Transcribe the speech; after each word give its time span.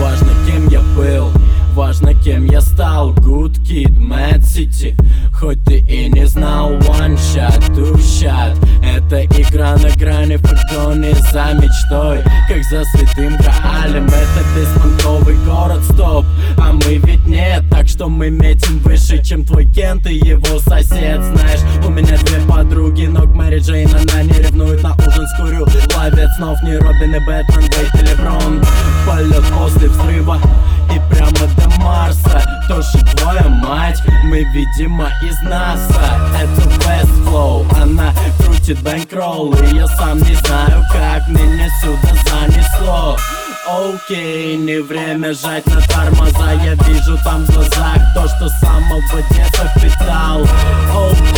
важно, 0.00 0.30
кем 0.46 0.68
я 0.68 0.80
был 0.96 1.30
Важно, 1.74 2.14
кем 2.14 2.46
я 2.46 2.60
стал. 2.60 3.14
Good 3.14 3.62
Kid, 3.62 3.96
Mad 3.96 4.40
City. 4.40 4.96
Хоть 5.32 5.62
ты 5.64 5.78
и 5.78 6.08
не 6.08 6.26
знал 6.26 6.72
One 6.72 7.16
shot, 7.16 7.60
two 7.74 7.94
shot. 7.96 8.56
Это 8.82 9.24
игра 9.24 9.76
на 9.76 9.88
грани 9.96 10.36
фортуны 10.36 11.14
за 11.32 11.54
мечтой. 11.54 12.24
Как 12.48 12.64
за 12.64 12.84
святым 12.84 13.36
Граалем 13.36 14.06
Это 14.06 14.44
беспонтовый 14.56 15.36
город, 15.46 15.82
стоп. 15.84 16.26
А 16.58 16.72
мы 16.72 16.96
ведь 16.96 17.26
нет, 17.26 17.62
так 17.70 17.88
что 17.88 18.08
мы 18.08 18.30
метим 18.30 18.78
выше, 18.80 19.22
чем 19.22 19.44
твой 19.44 19.66
Кент 19.66 20.06
и 20.06 20.14
его 20.14 20.58
сосед. 20.58 21.22
Знаешь, 21.22 21.60
у 21.86 21.90
меня 21.90 22.18
две 22.18 22.40
подруги, 22.48 23.06
но 23.06 23.22
к 23.22 23.34
Мэри 23.34 23.60
Джейн 23.60 23.88
она 23.94 24.22
не 24.24 24.32
ревнует 24.32 24.79
снов 26.40 26.62
Не 26.62 26.78
Робин 26.78 27.14
и 27.14 27.18
Бэтмен, 27.18 27.60
Вейт 27.60 27.94
или 27.96 28.14
Брон 28.14 28.64
Полет 29.06 29.44
после 29.52 29.88
взрыва 29.88 30.40
и 30.90 30.98
прямо 31.12 31.30
до 31.30 31.68
Марса. 31.78 32.42
Тоже 32.66 33.04
твоя 33.14 33.46
мать, 33.48 34.00
мы 34.24 34.42
видимо 34.44 35.10
из 35.22 35.38
НАСА. 35.42 36.32
Это 36.40 36.62
West 36.86 37.26
Flow, 37.26 37.66
она 37.80 38.12
крутит 38.38 38.80
бэнкролл 38.80 39.52
И 39.52 39.76
я 39.76 39.86
сам 39.86 40.18
не 40.18 40.34
знаю 40.36 40.82
как 40.90 41.28
меня 41.28 41.68
сюда 41.82 42.14
занесло. 42.24 43.18
Окей, 43.68 44.56
не 44.56 44.80
время 44.80 45.34
жать 45.34 45.66
на 45.66 45.80
тормоза. 45.82 46.52
Я 46.64 46.74
вижу 46.86 47.18
там 47.22 47.44
в 47.44 47.50
глазах 47.50 47.98
то, 48.14 48.26
что 48.26 48.48
самого 48.48 49.22
детства 49.30 49.66
впитал 49.76 50.40
Окей, 50.90 51.29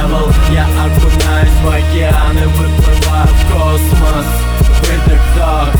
level 0.00 0.32
Я 0.52 0.64
окунаюсь 0.64 1.50
в 1.62 1.68
океаны 1.68 2.48
Выплываю 2.48 3.26
в 3.26 3.52
космос. 3.52 4.26
Выдох, 4.80 5.20
вдох 5.34 5.79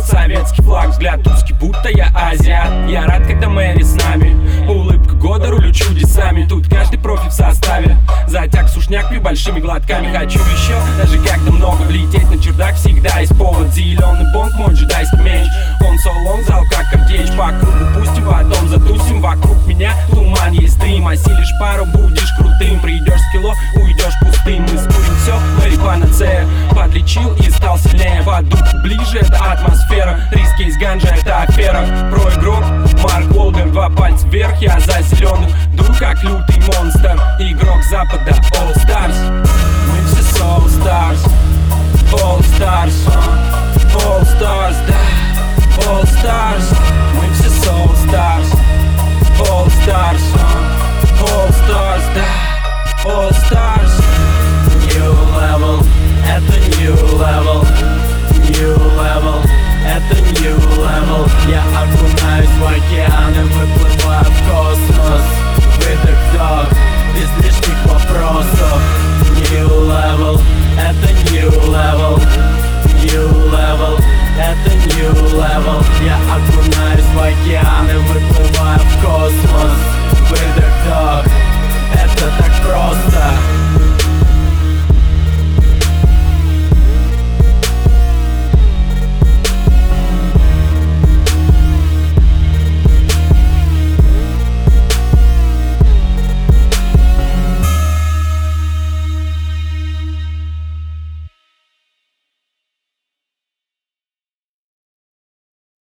краснеют 0.00 0.06
Советский 0.06 0.62
флаг, 0.62 0.90
взгляд 0.90 1.26
узкий, 1.26 1.52
будто 1.54 1.88
я 1.88 2.08
азиат. 2.14 2.88
Я 2.88 3.06
рад, 3.06 3.26
когда 3.26 3.48
Мэри 3.48 3.82
с 3.82 3.94
нами. 3.94 4.36
Улыбка 4.68 5.14
года, 5.14 5.50
рулю 5.50 5.72
чудесами. 5.72 6.46
Тут 6.46 6.68
каждый 6.68 6.98
профи 6.98 7.28
в 7.28 7.32
составе. 7.32 7.96
Затяг 8.26 8.68
сушняк 8.68 9.08
пью 9.08 9.20
большими 9.20 9.60
глотками. 9.60 10.14
Хочу 10.16 10.38
еще, 10.38 10.76
даже 10.98 11.18
когда 11.18 11.50
много. 11.50 11.82
Влететь 11.82 12.30
на 12.30 12.42
чердак 12.42 12.74
всегда 12.76 13.18
есть 13.18 13.36
повод. 13.36 13.68
Зеленый 13.72 14.32
бонг, 14.32 14.52
мой 14.54 14.74
джедайский 14.74 15.18
меч. 15.20 15.46
Он 15.80 15.98
солон, 15.98 16.44
зал 16.46 16.62
как 16.70 16.88
картечь. 16.90 17.30
По 17.36 17.48
кругу 17.48 17.98
пустим, 17.98 18.24
потом 18.24 18.68
затусим. 18.68 19.20
Вокруг 19.20 19.66
меня 19.66 19.92
туман, 20.10 20.52
есть 20.52 20.78
дым 20.78 21.06
Осилишь 21.08 21.52
пару, 21.58 21.84
будешь 21.86 22.32
крутым. 22.38 22.80
Придешь 22.80 23.20
с 23.20 23.32
кило, 23.32 23.54
уйдешь 23.74 24.18
пустым. 24.20 24.62
Мы 24.62 24.78
скурим 24.78 25.16
все, 25.22 25.38
Мэри 25.58 25.76
панацея 25.76 26.46
Подлечил 26.70 27.34
и 27.34 27.50
стал 27.50 27.78
сильнее. 27.78 28.22
По 28.22 28.42
духу 28.42 28.79
ближе, 28.90 29.18
это 29.20 29.36
атмосфера 29.52 30.20
Риски 30.32 30.62
из 30.62 30.76
ганжа, 30.76 31.08
это 31.08 31.42
афера. 31.42 31.84
Про 32.10 32.30
игрок, 32.34 32.64
Марк 33.02 33.30
Уолберг 33.36 33.70
Два 33.70 33.88
пальца 33.88 34.26
вверх, 34.26 34.60
я 34.60 34.78
за 34.80 35.00
зеленых 35.02 35.50
Дух 35.74 35.98
как 35.98 36.22
лютый 36.24 36.60
монстр. 36.66 37.16
Игрок 37.38 37.82
запада, 37.84 38.34